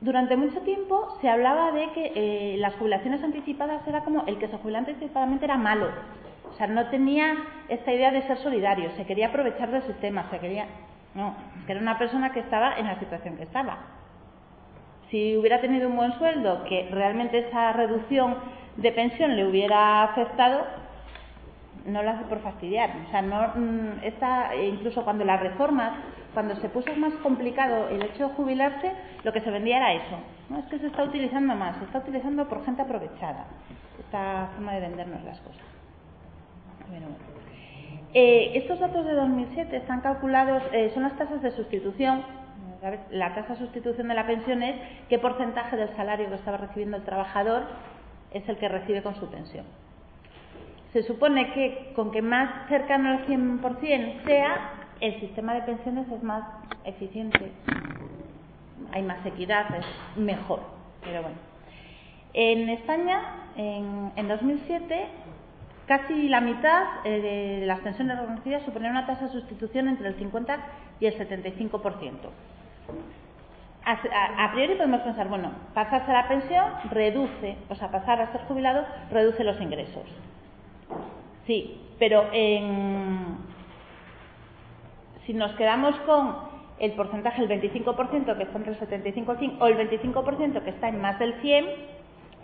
durante 0.00 0.36
mucho 0.36 0.60
tiempo 0.60 1.16
se 1.22 1.28
hablaba 1.28 1.72
de 1.72 1.90
que 1.92 2.12
eh, 2.14 2.56
las 2.58 2.74
jubilaciones 2.74 3.22
anticipadas 3.22 3.86
era 3.88 4.02
como 4.02 4.24
el 4.26 4.38
que 4.38 4.48
se 4.48 4.58
jubilaba 4.58 4.86
anticipadamente 4.86 5.46
era 5.46 5.56
malo. 5.56 5.88
O 6.52 6.54
sea, 6.56 6.66
no 6.66 6.86
tenía 6.88 7.34
esta 7.68 7.92
idea 7.92 8.10
de 8.10 8.22
ser 8.22 8.36
solidario, 8.38 8.90
se 8.96 9.06
quería 9.06 9.28
aprovechar 9.28 9.70
del 9.70 9.82
sistema, 9.82 10.28
se 10.30 10.38
quería. 10.38 10.66
No, 11.14 11.34
que 11.64 11.72
era 11.72 11.80
una 11.80 11.98
persona 11.98 12.32
que 12.32 12.40
estaba 12.40 12.76
en 12.76 12.86
la 12.86 12.98
situación 12.98 13.36
que 13.38 13.44
estaba. 13.44 13.78
Si 15.10 15.36
hubiera 15.36 15.60
tenido 15.60 15.88
un 15.88 15.96
buen 15.96 16.12
sueldo, 16.18 16.64
que 16.64 16.88
realmente 16.90 17.38
esa 17.38 17.72
reducción 17.72 18.36
de 18.76 18.92
pensión 18.92 19.36
le 19.36 19.46
hubiera 19.46 20.02
afectado, 20.04 20.64
no 21.86 22.02
lo 22.02 22.10
hace 22.10 22.24
por 22.24 22.40
fastidiar. 22.40 22.90
O 23.06 23.10
sea, 23.10 23.22
no, 23.22 23.48
mm, 23.54 24.04
está, 24.04 24.54
incluso 24.56 25.04
cuando 25.04 25.24
las 25.24 25.40
reformas, 25.40 25.92
cuando 26.34 26.56
se 26.56 26.68
puso 26.68 26.94
más 26.96 27.14
complicado 27.22 27.88
el 27.88 28.02
hecho 28.02 28.28
de 28.28 28.34
jubilarse, 28.34 28.92
lo 29.22 29.32
que 29.32 29.40
se 29.40 29.50
vendía 29.50 29.78
era 29.78 29.92
eso. 29.94 30.18
¿no? 30.50 30.58
Es 30.58 30.66
que 30.66 30.78
se 30.78 30.88
está 30.88 31.04
utilizando 31.04 31.54
más, 31.54 31.76
se 31.78 31.84
está 31.84 31.98
utilizando 31.98 32.48
por 32.48 32.64
gente 32.64 32.82
aprovechada. 32.82 33.46
Esta 33.98 34.50
forma 34.54 34.74
de 34.74 34.80
vendernos 34.80 35.22
las 35.24 35.40
cosas. 35.40 35.64
Bueno, 36.88 37.06
eh, 38.14 38.52
estos 38.54 38.78
datos 38.78 39.04
de 39.04 39.12
2007 39.12 39.76
están 39.76 40.00
calculados, 40.00 40.62
eh, 40.72 40.90
son 40.94 41.04
las 41.04 41.16
tasas 41.16 41.42
de 41.42 41.50
sustitución. 41.52 42.22
La 43.10 43.34
tasa 43.34 43.54
de 43.54 43.58
sustitución 43.60 44.08
de 44.08 44.14
la 44.14 44.26
pensión 44.26 44.62
es 44.62 44.76
qué 45.08 45.18
porcentaje 45.18 45.76
del 45.76 45.94
salario 45.96 46.28
que 46.28 46.34
estaba 46.36 46.58
recibiendo 46.58 46.96
el 46.96 47.04
trabajador 47.04 47.64
es 48.32 48.48
el 48.48 48.56
que 48.58 48.68
recibe 48.68 49.02
con 49.02 49.14
su 49.14 49.28
pensión 49.30 49.64
se 50.96 51.02
supone 51.02 51.52
que 51.52 51.92
con 51.94 52.10
que 52.10 52.22
más 52.22 52.68
cercano 52.70 53.10
al 53.10 53.26
100% 53.26 54.24
sea, 54.24 54.70
el 55.00 55.20
sistema 55.20 55.52
de 55.52 55.60
pensiones 55.60 56.10
es 56.10 56.22
más 56.22 56.42
eficiente, 56.86 57.52
hay 58.92 59.02
más 59.02 59.24
equidad, 59.26 59.66
es 59.74 59.84
mejor. 60.16 60.60
Pero 61.02 61.20
bueno. 61.20 61.36
En 62.32 62.70
España, 62.70 63.20
en, 63.56 64.26
2007, 64.26 65.06
casi 65.86 66.30
la 66.30 66.40
mitad 66.40 66.84
eh, 67.04 67.58
de 67.60 67.66
las 67.66 67.80
pensiones 67.80 68.18
reconocidas 68.18 68.62
suponían 68.62 68.92
una 68.92 69.06
tasa 69.06 69.26
de 69.26 69.32
sustitución 69.32 69.88
entre 69.88 70.08
el 70.08 70.14
50 70.14 70.58
y 71.00 71.04
el 71.04 71.18
75%. 71.18 71.80
A, 73.84 74.50
priori 74.52 74.74
podemos 74.74 75.00
pensar, 75.02 75.28
bueno, 75.28 75.52
pasarse 75.72 76.10
a 76.10 76.22
la 76.22 76.28
pensión 76.28 76.64
reduce, 76.90 77.56
o 77.68 77.76
sea, 77.76 77.88
pasar 77.92 78.20
a 78.20 78.32
ser 78.32 78.40
jubilado 78.42 78.84
reduce 79.12 79.44
los 79.44 79.60
ingresos. 79.60 80.02
Sí, 81.46 81.80
pero 81.96 82.24
si 85.24 85.34
nos 85.34 85.52
quedamos 85.52 85.94
con 86.00 86.34
el 86.80 86.92
porcentaje, 86.92 87.42
el 87.42 87.48
25% 87.48 88.36
que 88.36 88.42
está 88.42 88.58
entre 88.58 88.72
el 88.72 88.78
75 88.78 89.36
y 89.40 89.44
el 89.44 89.50
100, 89.50 89.62
o 89.62 89.66
el 89.68 89.90
25% 89.90 90.62
que 90.62 90.70
está 90.70 90.88
en 90.88 91.00
más 91.00 91.18
del 91.20 91.34
100, 91.40 91.66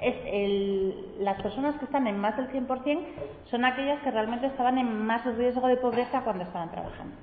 es 0.00 0.14
el, 0.26 1.06
las 1.20 1.40
personas 1.42 1.76
que 1.76 1.84
están 1.84 2.06
en 2.06 2.18
más 2.18 2.36
del 2.36 2.48
100% 2.50 3.00
son 3.50 3.64
aquellas 3.64 4.00
que 4.02 4.10
realmente 4.10 4.46
estaban 4.46 4.78
en 4.78 5.06
más 5.06 5.24
riesgo 5.36 5.66
de 5.68 5.76
pobreza 5.76 6.22
cuando 6.22 6.44
estaban 6.44 6.70
trabajando. 6.70 7.14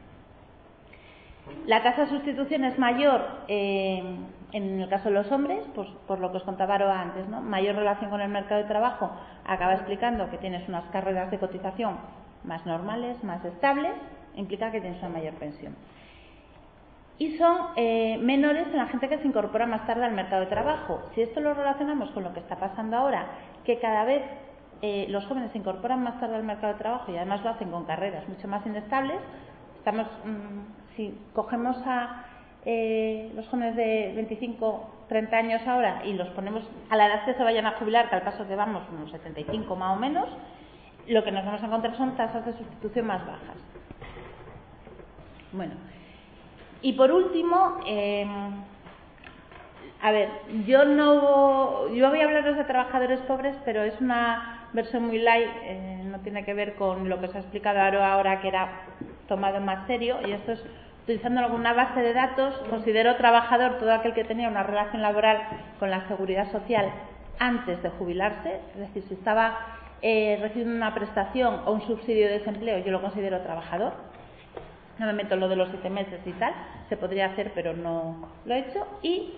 La 1.65 1.83
tasa 1.83 2.03
de 2.03 2.09
sustitución 2.09 2.63
es 2.63 2.77
mayor 2.79 3.21
eh, 3.47 4.03
en 4.51 4.81
el 4.81 4.89
caso 4.89 5.09
de 5.09 5.15
los 5.15 5.31
hombres, 5.31 5.59
pues 5.75 5.87
por 6.07 6.19
lo 6.19 6.31
que 6.31 6.37
os 6.37 6.43
contaba 6.43 6.75
antes, 6.75 7.27
¿no? 7.27 7.41
mayor 7.41 7.75
relación 7.75 8.09
con 8.09 8.21
el 8.21 8.29
mercado 8.29 8.61
de 8.61 8.67
trabajo, 8.67 9.11
acaba 9.45 9.73
explicando 9.73 10.29
que 10.29 10.37
tienes 10.37 10.67
unas 10.67 10.85
carreras 10.85 11.29
de 11.29 11.37
cotización 11.37 11.97
más 12.43 12.65
normales, 12.65 13.23
más 13.23 13.43
estables, 13.45 13.91
implica 14.35 14.71
que 14.71 14.81
tienes 14.81 14.99
una 14.99 15.09
mayor 15.09 15.33
pensión. 15.35 15.75
Y 17.19 17.37
son 17.37 17.57
eh, 17.75 18.17
menores 18.21 18.67
en 18.67 18.77
la 18.77 18.87
gente 18.87 19.09
que 19.09 19.17
se 19.17 19.27
incorpora 19.27 19.67
más 19.67 19.85
tarde 19.85 20.05
al 20.05 20.13
mercado 20.13 20.41
de 20.41 20.47
trabajo. 20.47 21.01
Si 21.13 21.21
esto 21.21 21.41
lo 21.41 21.53
relacionamos 21.53 22.09
con 22.11 22.23
lo 22.23 22.33
que 22.33 22.39
está 22.39 22.55
pasando 22.55 22.95
ahora, 22.95 23.27
que 23.65 23.77
cada 23.79 24.05
vez 24.05 24.23
eh, 24.81 25.05
los 25.09 25.25
jóvenes 25.25 25.51
se 25.51 25.57
incorporan 25.57 26.01
más 26.01 26.19
tarde 26.21 26.37
al 26.37 26.43
mercado 26.43 26.73
de 26.73 26.79
trabajo 26.79 27.11
y 27.11 27.17
además 27.17 27.43
lo 27.43 27.49
hacen 27.49 27.69
con 27.69 27.83
carreras 27.85 28.27
mucho 28.29 28.47
más 28.47 28.65
inestables, 28.65 29.17
estamos, 29.77 30.07
mm, 30.23 30.88
si 30.99 31.17
cogemos 31.33 31.77
a 31.85 32.25
eh, 32.65 33.31
los 33.33 33.47
jóvenes 33.47 33.77
de 33.77 34.11
25, 34.15 35.05
30 35.07 35.37
años 35.37 35.61
ahora 35.65 36.01
y 36.03 36.11
los 36.11 36.27
ponemos 36.29 36.61
a 36.89 36.97
la 36.97 37.07
edad 37.07 37.23
que 37.23 37.35
se 37.35 37.43
vayan 37.43 37.65
a 37.65 37.77
jubilar, 37.77 38.09
que 38.09 38.15
al 38.15 38.21
paso 38.23 38.45
que 38.45 38.55
vamos, 38.57 38.83
unos 38.91 39.09
75 39.11 39.77
más 39.77 39.95
o 39.95 39.99
menos, 39.99 40.27
lo 41.07 41.23
que 41.23 41.31
nos 41.31 41.45
vamos 41.45 41.63
a 41.63 41.67
encontrar 41.67 41.95
son 41.95 42.17
tasas 42.17 42.45
de 42.45 42.51
sustitución 42.51 43.07
más 43.07 43.25
bajas. 43.25 43.55
Bueno, 45.53 45.75
y 46.81 46.91
por 46.93 47.13
último, 47.13 47.77
em, 47.87 48.51
a 50.01 50.11
ver, 50.11 50.29
yo 50.65 50.83
no 50.83 51.87
yo 51.87 52.09
voy 52.09 52.19
a 52.19 52.25
hablaros 52.25 52.57
de 52.57 52.65
trabajadores 52.65 53.21
pobres, 53.21 53.55
pero 53.63 53.83
es 53.83 53.99
una 54.01 54.67
versión 54.73 55.05
muy 55.05 55.19
light, 55.19 55.49
eh, 55.63 56.01
no 56.03 56.19
tiene 56.19 56.43
que 56.43 56.53
ver 56.53 56.75
con 56.75 57.07
lo 57.07 57.21
que 57.21 57.27
os 57.27 57.35
ha 57.35 57.39
explicado 57.39 57.79
ahora, 57.79 58.41
que 58.41 58.49
era 58.49 58.69
tomado 59.29 59.61
más 59.61 59.87
serio, 59.87 60.17
y 60.27 60.31
esto 60.31 60.51
es 60.51 60.63
utilizando 61.09 61.39
alguna 61.39 61.73
base 61.73 62.01
de 62.01 62.13
datos, 62.13 62.53
considero 62.69 63.15
trabajador 63.15 63.79
todo 63.79 63.91
aquel 63.91 64.13
que 64.13 64.23
tenía 64.23 64.47
una 64.47 64.61
relación 64.61 65.01
laboral 65.01 65.41
con 65.79 65.89
la 65.89 66.07
seguridad 66.07 66.51
social 66.51 66.87
antes 67.39 67.81
de 67.81 67.89
jubilarse, 67.89 68.59
es 68.75 68.79
decir, 68.79 69.03
si 69.07 69.15
estaba 69.15 69.57
eh, 70.03 70.37
recibiendo 70.39 70.75
una 70.75 70.93
prestación 70.93 71.61
o 71.65 71.71
un 71.71 71.81
subsidio 71.81 72.27
de 72.27 72.37
desempleo, 72.37 72.77
yo 72.85 72.91
lo 72.91 73.01
considero 73.01 73.41
trabajador. 73.41 73.93
No 74.99 75.07
me 75.07 75.13
meto 75.13 75.33
en 75.33 75.39
lo 75.39 75.49
de 75.49 75.55
los 75.55 75.69
siete 75.69 75.89
meses 75.89 76.19
y 76.27 76.31
tal, 76.33 76.53
se 76.89 76.95
podría 76.95 77.25
hacer, 77.25 77.53
pero 77.55 77.73
no 77.73 78.29
lo 78.45 78.53
he 78.53 78.59
hecho. 78.59 78.85
Y 79.01 79.33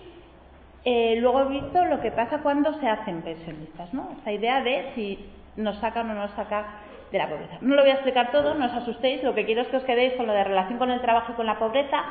eh, 0.84 1.16
luego 1.20 1.40
he 1.40 1.48
visto 1.48 1.86
lo 1.86 2.02
que 2.02 2.10
pasa 2.10 2.42
cuando 2.42 2.78
se 2.80 2.86
hacen 2.86 3.22
pensionistas, 3.22 3.94
¿no? 3.94 4.10
Esa 4.20 4.30
idea 4.30 4.62
de 4.62 4.92
si 4.94 5.26
nos 5.56 5.78
sacan 5.78 6.10
o 6.10 6.12
no 6.12 6.20
nos 6.20 6.32
saca 6.32 6.66
de 7.12 7.18
la 7.18 7.28
pobreza. 7.28 7.58
No 7.60 7.76
lo 7.76 7.82
voy 7.82 7.90
a 7.90 7.94
explicar 7.94 8.32
todo, 8.32 8.54
no 8.54 8.66
os 8.66 8.72
asustéis, 8.72 9.22
lo 9.22 9.34
que 9.34 9.44
quiero 9.44 9.60
es 9.62 9.68
que 9.68 9.76
os 9.76 9.84
quedéis 9.84 10.14
con 10.14 10.26
lo 10.26 10.32
de 10.32 10.42
relación 10.42 10.78
con 10.78 10.90
el 10.90 11.00
trabajo 11.00 11.32
y 11.32 11.34
con 11.34 11.46
la 11.46 11.58
pobreza. 11.58 12.02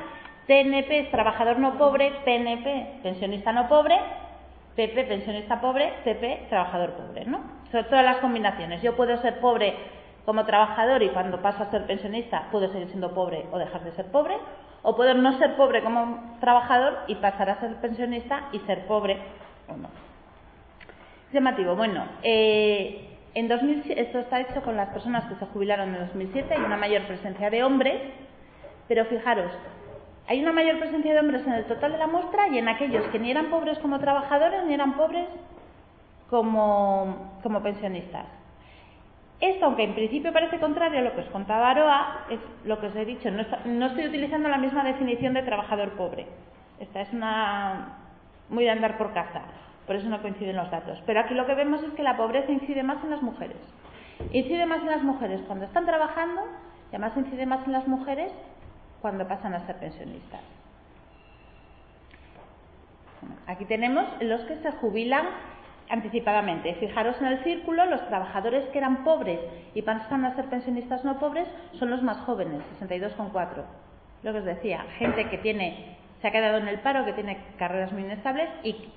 TNP 0.47 0.99
es 0.99 1.11
trabajador 1.11 1.59
no 1.59 1.77
pobre, 1.77 2.11
PNP 2.23 2.99
pensionista 3.03 3.51
no 3.51 3.67
pobre, 3.67 3.99
PP 4.75 5.03
pensionista 5.05 5.59
pobre, 5.59 5.91
CP 6.03 6.47
trabajador 6.49 6.91
pobre, 6.91 7.25
¿no? 7.25 7.41
Son 7.71 7.83
todas 7.85 8.05
las 8.05 8.17
combinaciones. 8.17 8.81
Yo 8.81 8.95
puedo 8.95 9.17
ser 9.17 9.39
pobre 9.39 9.75
como 10.25 10.45
trabajador 10.45 11.01
y 11.01 11.09
cuando 11.09 11.41
paso 11.41 11.63
a 11.63 11.71
ser 11.71 11.85
pensionista 11.87 12.47
puedo 12.51 12.71
seguir 12.71 12.87
siendo 12.89 13.13
pobre 13.13 13.45
o 13.51 13.57
dejar 13.57 13.83
de 13.83 13.91
ser 13.93 14.05
pobre, 14.11 14.37
o 14.83 14.95
puedo 14.95 15.13
no 15.15 15.37
ser 15.39 15.55
pobre 15.55 15.83
como 15.83 16.37
trabajador 16.39 16.99
y 17.07 17.15
pasar 17.15 17.49
a 17.49 17.59
ser 17.59 17.75
pensionista 17.75 18.49
y 18.51 18.59
ser 18.59 18.85
pobre 18.85 19.17
o 19.67 19.77
no. 19.77 19.89
Llamativo. 21.33 21.75
Bueno, 21.75 22.05
eh, 22.23 23.10
en 23.33 23.47
2000, 23.47 23.91
esto 23.97 24.19
está 24.19 24.41
hecho 24.41 24.61
con 24.61 24.75
las 24.75 24.89
personas 24.89 25.25
que 25.25 25.35
se 25.35 25.45
jubilaron 25.47 25.95
en 25.95 26.01
2007, 26.01 26.53
hay 26.53 26.61
una 26.61 26.77
mayor 26.77 27.03
presencia 27.03 27.49
de 27.49 27.63
hombres, 27.63 28.01
pero 28.87 29.05
fijaros, 29.05 29.51
hay 30.27 30.41
una 30.41 30.51
mayor 30.51 30.79
presencia 30.79 31.13
de 31.13 31.19
hombres 31.19 31.45
en 31.47 31.53
el 31.53 31.65
total 31.65 31.93
de 31.93 31.97
la 31.97 32.07
muestra 32.07 32.49
y 32.49 32.57
en 32.57 32.67
aquellos 32.67 33.05
que 33.07 33.19
ni 33.19 33.31
eran 33.31 33.49
pobres 33.49 33.79
como 33.79 33.99
trabajadores 33.99 34.65
ni 34.65 34.73
eran 34.73 34.93
pobres 34.93 35.27
como, 36.29 37.39
pensionistas. 37.63 38.25
Esto, 39.39 39.65
aunque 39.65 39.83
en 39.83 39.95
principio 39.95 40.31
parece 40.31 40.59
contrario 40.59 40.99
a 40.99 41.03
lo 41.03 41.15
que 41.15 41.21
os 41.21 41.29
contaba 41.29 41.71
Aroa, 41.71 42.25
es 42.29 42.39
lo 42.65 42.79
que 42.79 42.87
os 42.87 42.95
he 42.95 43.05
dicho, 43.05 43.31
no, 43.31 43.43
no 43.65 43.85
estoy 43.87 44.07
utilizando 44.07 44.49
la 44.49 44.57
misma 44.57 44.83
definición 44.83 45.33
de 45.33 45.43
trabajador 45.43 45.91
pobre. 45.91 46.27
Esta 46.79 47.01
es 47.01 47.11
una 47.11 47.97
muy 48.49 48.65
de 48.65 48.71
andar 48.71 48.97
por 48.97 49.13
casa 49.13 49.41
por 49.91 49.99
eso 49.99 50.07
no 50.07 50.21
coinciden 50.21 50.55
los 50.55 50.71
datos. 50.71 51.03
Pero 51.05 51.19
aquí 51.19 51.33
lo 51.33 51.45
que 51.45 51.53
vemos 51.53 51.83
es 51.83 51.91
que 51.91 52.01
la 52.01 52.15
pobreza 52.15 52.49
incide 52.49 52.81
más 52.81 53.03
en 53.03 53.09
las 53.09 53.21
mujeres. 53.21 53.57
Incide 54.31 54.65
más 54.65 54.79
en 54.79 54.85
las 54.85 55.03
mujeres 55.03 55.41
cuando 55.47 55.65
están 55.65 55.85
trabajando 55.85 56.43
y 56.89 56.95
además 56.95 57.11
incide 57.17 57.45
más 57.45 57.67
en 57.67 57.73
las 57.73 57.85
mujeres 57.89 58.31
cuando 59.01 59.27
pasan 59.27 59.53
a 59.53 59.65
ser 59.65 59.75
pensionistas. 59.79 60.39
Aquí 63.47 63.65
tenemos 63.65 64.05
los 64.21 64.39
que 64.43 64.55
se 64.61 64.71
jubilan 64.71 65.25
anticipadamente. 65.89 66.73
Fijaros 66.75 67.19
en 67.19 67.27
el 67.27 67.43
círculo, 67.43 67.85
los 67.85 68.07
trabajadores 68.07 68.69
que 68.69 68.77
eran 68.77 69.03
pobres 69.03 69.41
y 69.75 69.81
pasan 69.81 70.23
a 70.23 70.37
ser 70.37 70.45
pensionistas 70.45 71.03
no 71.03 71.19
pobres 71.19 71.49
son 71.73 71.89
los 71.89 72.01
más 72.01 72.17
jóvenes, 72.19 72.61
62,4. 72.79 73.65
Lo 74.23 74.31
que 74.31 74.39
os 74.39 74.45
decía, 74.45 74.85
gente 74.99 75.29
que 75.29 75.39
tiene, 75.39 75.97
se 76.21 76.29
ha 76.29 76.31
quedado 76.31 76.59
en 76.59 76.69
el 76.69 76.79
paro, 76.79 77.03
que 77.03 77.11
tiene 77.11 77.43
carreras 77.57 77.91
muy 77.91 78.03
inestables 78.03 78.47
y 78.63 78.89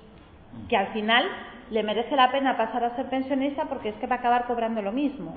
que 0.69 0.77
al 0.77 0.87
final 0.87 1.25
le 1.71 1.83
merece 1.83 2.15
la 2.15 2.31
pena 2.31 2.57
pasar 2.57 2.83
a 2.83 2.95
ser 2.95 3.07
pensionista 3.07 3.65
porque 3.65 3.89
es 3.89 3.95
que 3.95 4.07
va 4.07 4.15
a 4.15 4.19
acabar 4.19 4.45
cobrando 4.45 4.81
lo 4.81 4.91
mismo. 4.91 5.35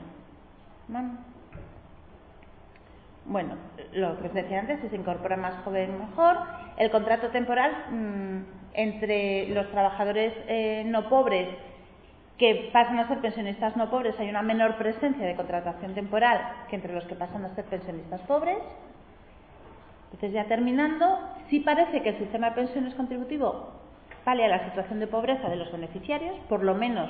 Bueno, 3.24 3.56
lo 3.92 4.18
que 4.18 4.28
os 4.28 4.34
decía 4.34 4.60
antes, 4.60 4.80
si 4.80 4.88
se 4.88 4.96
incorpora 4.96 5.36
más 5.36 5.62
joven 5.64 5.98
mejor. 5.98 6.36
El 6.76 6.90
contrato 6.90 7.28
temporal 7.28 7.72
mm, 7.90 8.38
entre 8.74 9.48
los 9.48 9.70
trabajadores 9.70 10.32
eh, 10.46 10.84
no 10.86 11.08
pobres 11.08 11.48
que 12.38 12.70
pasan 12.72 13.00
a 13.00 13.08
ser 13.08 13.18
pensionistas 13.18 13.76
no 13.76 13.90
pobres 13.90 14.14
hay 14.20 14.28
una 14.30 14.42
menor 14.42 14.76
presencia 14.76 15.26
de 15.26 15.34
contratación 15.34 15.94
temporal 15.94 16.40
que 16.70 16.76
entre 16.76 16.94
los 16.94 17.04
que 17.04 17.16
pasan 17.16 17.44
a 17.44 17.54
ser 17.54 17.64
pensionistas 17.64 18.20
pobres. 18.22 18.58
Entonces, 20.04 20.32
ya 20.32 20.44
terminando, 20.44 21.18
sí 21.50 21.60
parece 21.60 22.00
que 22.00 22.10
el 22.10 22.18
sistema 22.18 22.50
de 22.50 22.56
pensiones 22.56 22.94
contributivo 22.94 23.77
vale 24.28 24.44
a 24.44 24.48
la 24.48 24.64
situación 24.66 25.00
de 25.00 25.06
pobreza 25.06 25.48
de 25.48 25.56
los 25.56 25.72
beneficiarios, 25.72 26.36
por 26.50 26.62
lo 26.62 26.74
menos, 26.74 27.08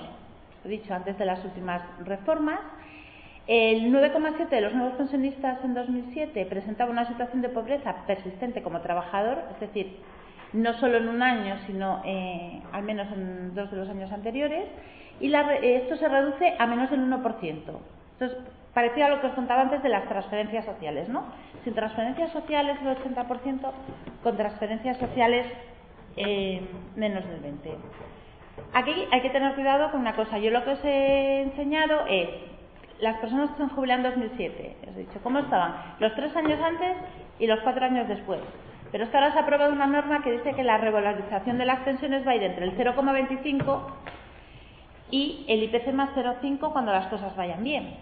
he 0.64 0.68
dicho 0.68 0.94
antes 0.94 1.18
de 1.18 1.26
las 1.26 1.44
últimas 1.44 1.82
reformas. 2.04 2.60
El 3.48 3.92
9,7 3.92 4.48
de 4.48 4.60
los 4.60 4.72
nuevos 4.72 4.94
pensionistas 4.94 5.58
en 5.64 5.74
2007 5.74 6.46
presentaba 6.46 6.92
una 6.92 7.08
situación 7.08 7.42
de 7.42 7.48
pobreza 7.48 8.06
persistente 8.06 8.62
como 8.62 8.82
trabajador, 8.82 9.38
es 9.52 9.58
decir, 9.58 9.96
no 10.52 10.74
solo 10.74 10.98
en 10.98 11.08
un 11.08 11.20
año, 11.20 11.56
sino 11.66 12.02
eh, 12.04 12.62
al 12.70 12.84
menos 12.84 13.08
en 13.10 13.52
dos 13.52 13.68
de 13.72 13.78
los 13.78 13.88
años 13.88 14.12
anteriores, 14.12 14.68
y 15.20 15.34
esto 15.34 15.96
se 15.96 16.06
reduce 16.06 16.54
a 16.56 16.66
menos 16.68 16.88
del 16.88 17.00
1%. 17.00 17.42
Entonces, 17.42 18.38
parecía 18.72 19.06
a 19.06 19.08
lo 19.08 19.20
que 19.20 19.26
os 19.26 19.34
contaba 19.34 19.62
antes 19.62 19.82
de 19.82 19.88
las 19.88 20.08
transferencias 20.08 20.64
sociales, 20.64 21.08
¿no? 21.08 21.24
Sin 21.64 21.74
transferencias 21.74 22.30
sociales 22.30 22.78
el 22.80 22.96
80%, 22.96 23.72
con 24.22 24.36
transferencias 24.36 24.98
sociales 24.98 25.46
eh, 26.18 26.60
menos 26.96 27.24
del 27.26 27.42
20%. 27.42 27.76
Aquí 28.74 29.06
hay 29.10 29.20
que 29.22 29.30
tener 29.30 29.54
cuidado 29.54 29.90
con 29.90 30.00
una 30.00 30.14
cosa. 30.14 30.38
Yo 30.38 30.50
lo 30.50 30.64
que 30.64 30.70
os 30.70 30.84
he 30.84 31.42
enseñado 31.42 32.06
es 32.08 32.28
las 33.00 33.18
personas 33.18 33.50
que 33.50 33.56
se 33.58 33.62
han 33.62 33.68
jubilado 33.70 34.00
en 34.00 34.10
2007. 34.10 34.76
Os 34.90 34.96
he 34.96 35.00
dicho 35.00 35.20
cómo 35.22 35.38
estaban 35.38 35.74
los 36.00 36.14
tres 36.14 36.34
años 36.36 36.60
antes 36.60 36.96
y 37.38 37.46
los 37.46 37.60
cuatro 37.60 37.84
años 37.84 38.08
después. 38.08 38.40
Pero 38.90 39.04
es 39.04 39.10
que 39.10 39.16
ahora 39.16 39.32
se 39.32 39.38
aprobado 39.38 39.72
una 39.72 39.86
norma 39.86 40.22
que 40.22 40.32
dice 40.32 40.54
que 40.54 40.64
la 40.64 40.78
revalorización 40.78 41.58
de 41.58 41.66
las 41.66 41.80
pensiones 41.80 42.26
va 42.26 42.32
a 42.32 42.36
ir 42.36 42.42
entre 42.42 42.64
el 42.64 42.76
0,25 42.76 43.80
y 45.10 45.44
el 45.48 45.62
IPC 45.64 45.92
más 45.92 46.10
0,5 46.14 46.72
cuando 46.72 46.92
las 46.92 47.06
cosas 47.06 47.36
vayan 47.36 47.62
bien. 47.62 47.94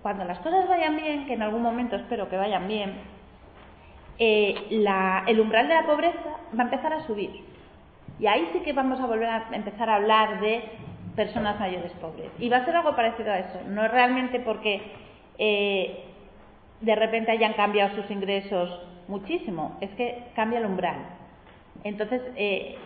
Cuando 0.00 0.24
las 0.24 0.38
cosas 0.40 0.68
vayan 0.68 0.96
bien, 0.96 1.26
que 1.26 1.34
en 1.34 1.42
algún 1.42 1.62
momento 1.62 1.96
espero 1.96 2.28
que 2.28 2.36
vayan 2.36 2.66
bien, 2.66 2.94
eh, 4.18 4.54
el 5.26 5.40
umbral 5.40 5.68
de 5.68 5.74
la 5.74 5.86
pobreza 5.86 6.38
va 6.56 6.62
a 6.62 6.66
empezar 6.66 6.92
a 6.92 7.06
subir. 7.06 7.44
Y 8.18 8.26
ahí 8.26 8.48
sí 8.52 8.60
que 8.60 8.72
vamos 8.72 9.00
a 9.00 9.06
volver 9.06 9.28
a 9.28 9.48
empezar 9.52 9.88
a 9.90 9.96
hablar 9.96 10.40
de 10.40 10.62
personas 11.16 11.58
mayores 11.58 11.92
pobres. 11.92 12.30
Y 12.38 12.48
va 12.48 12.58
a 12.58 12.64
ser 12.64 12.76
algo 12.76 12.94
parecido 12.94 13.32
a 13.32 13.38
eso. 13.38 13.60
No 13.68 13.84
es 13.84 13.90
realmente 13.90 14.40
porque 14.40 14.80
eh, 15.38 16.04
de 16.80 16.94
repente 16.94 17.32
hayan 17.32 17.54
cambiado 17.54 17.94
sus 17.94 18.10
ingresos 18.10 18.80
muchísimo, 19.08 19.76
es 19.80 19.90
que 19.90 20.24
cambia 20.34 20.58
el 20.58 20.66
umbral. 20.66 20.96
Entonces, 21.84 22.22
eh, 22.36 22.76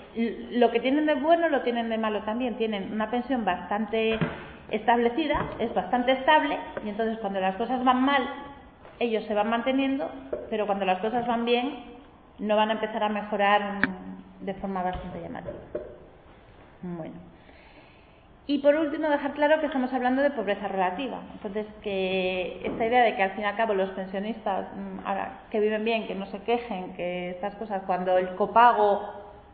lo 0.53 0.71
que 0.71 0.81
tienen 0.81 1.07
de 1.07 1.15
bueno 1.15 1.49
lo 1.49 1.63
tienen 1.63 1.89
de 1.89 1.99
malo 1.99 2.23
también. 2.23 2.57
Tienen 2.57 2.93
una 2.93 3.11
pensión 3.11 3.45
bastante 3.45 4.19
establecida, 4.71 5.51
es 5.59 5.73
bastante 5.75 6.13
estable, 6.13 6.59
y 6.85 6.89
entonces 6.89 7.19
cuando 7.19 7.41
las 7.41 7.57
cosas 7.57 7.85
van 7.85 8.03
mal, 8.03 8.23
ellos 8.99 9.25
se 9.25 9.35
van 9.35 9.51
manteniendo, 9.51 10.11
pero 10.51 10.67
cuando 10.67 10.85
las 10.85 11.01
cosas 11.01 11.27
van 11.27 11.45
bien, 11.45 11.97
no 12.39 12.57
van 12.57 12.71
a 12.71 12.75
empezar 12.75 13.03
a 13.03 13.09
mejorar 13.09 13.81
de 14.41 14.55
forma 14.55 14.83
bastante 14.83 15.21
llamativa. 15.21 15.55
Bueno. 16.83 17.15
Y 18.49 18.59
por 18.59 18.77
último, 18.77 19.09
dejar 19.09 19.33
claro 19.33 19.59
que 19.59 19.67
estamos 19.67 19.93
hablando 19.93 20.23
de 20.23 20.31
pobreza 20.31 20.69
relativa. 20.69 21.21
Entonces, 21.33 21.67
que 21.83 22.61
esta 22.65 22.87
idea 22.87 23.03
de 23.03 23.17
que 23.17 23.23
al 23.25 23.33
fin 23.33 23.43
y 23.43 23.45
al 23.45 23.57
cabo 23.57 23.75
los 23.75 23.91
pensionistas 23.91 24.69
mm, 24.73 25.05
ahora, 25.05 25.41
que 25.51 25.59
viven 25.59 25.85
bien, 25.85 26.07
que 26.07 26.15
no 26.15 26.27
se 26.27 26.41
quejen, 26.43 26.95
que 26.95 27.31
estas 27.31 27.57
cosas, 27.57 27.83
cuando 27.87 28.17
el 28.19 28.37
copago, 28.37 29.03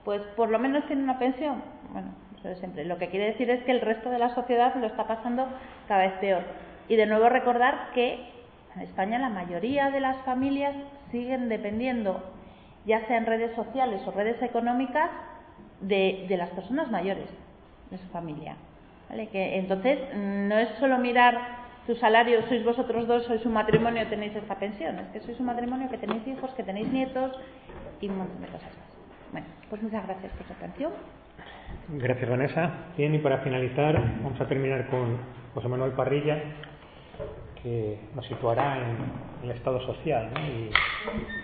pues 0.04 0.20
por 0.36 0.50
lo 0.50 0.58
menos 0.58 0.86
tiene 0.86 1.04
una 1.04 1.18
pensión, 1.18 1.62
bueno, 1.90 2.08
eso 2.38 2.50
es 2.50 2.58
siempre. 2.58 2.84
Lo 2.84 2.98
que 2.98 3.08
quiere 3.08 3.26
decir 3.26 3.48
es 3.48 3.64
que 3.64 3.72
el 3.72 3.80
resto 3.80 4.10
de 4.10 4.18
la 4.18 4.34
sociedad 4.34 4.74
lo 4.74 4.86
está 4.86 5.06
pasando 5.06 5.46
cada 5.88 6.02
vez 6.02 6.12
peor. 6.14 6.42
Y 6.88 6.96
de 6.96 7.06
nuevo 7.06 7.30
recordar 7.30 7.92
que 7.94 8.30
en 8.76 8.82
España 8.82 9.18
la 9.18 9.28
mayoría 9.28 9.90
de 9.90 10.00
las 10.00 10.16
familias 10.24 10.74
siguen 11.10 11.48
dependiendo, 11.48 12.22
ya 12.86 13.06
sea 13.06 13.18
en 13.18 13.26
redes 13.26 13.54
sociales 13.54 14.02
o 14.06 14.10
redes 14.10 14.40
económicas, 14.42 15.10
de, 15.82 16.26
las 16.36 16.50
personas 16.50 16.90
mayores 16.90 17.28
de 17.90 17.98
su 17.98 18.06
familia. 18.08 18.56
Que, 19.30 19.58
entonces, 19.58 19.98
no 20.14 20.56
es 20.58 20.68
solo 20.80 20.96
mirar 20.98 21.62
su 21.86 21.94
salario, 21.96 22.46
sois 22.48 22.64
vosotros 22.64 23.06
dos, 23.06 23.24
sois 23.24 23.44
un 23.44 23.52
matrimonio, 23.52 24.06
tenéis 24.08 24.34
esta 24.34 24.54
pensión, 24.54 24.98
es 25.00 25.08
que 25.08 25.20
sois 25.20 25.38
un 25.40 25.46
matrimonio 25.46 25.90
que 25.90 25.98
tenéis 25.98 26.26
hijos, 26.26 26.50
que 26.54 26.62
tenéis 26.62 26.88
nietos 26.88 27.32
y 28.00 28.08
un 28.08 28.18
montón 28.18 28.40
de 28.40 28.46
cosas 28.46 28.70
más. 28.72 28.88
Bueno, 29.32 29.46
pues 29.68 29.82
muchas 29.82 30.06
gracias 30.06 30.32
por 30.32 30.46
su 30.46 30.52
atención. 30.54 30.92
Gracias, 31.88 32.30
Vanessa. 32.30 32.70
Bien, 32.96 33.14
y 33.14 33.18
para 33.18 33.38
finalizar, 33.38 34.00
vamos 34.22 34.40
a 34.40 34.46
terminar 34.46 34.88
con 34.88 35.18
José 35.52 35.68
Manuel 35.68 35.92
Parrilla, 35.92 36.38
que 37.62 37.98
nos 38.14 38.26
situará 38.26 38.78
en 38.78 39.50
el 39.50 39.56
estado 39.56 39.80
social. 39.86 40.30
¿no? 40.34 41.32